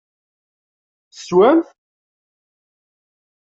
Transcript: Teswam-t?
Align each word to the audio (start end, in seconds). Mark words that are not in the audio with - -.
Teswam-t? 1.15 1.67